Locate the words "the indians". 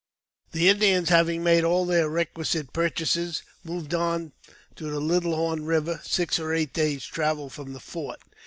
0.51-1.09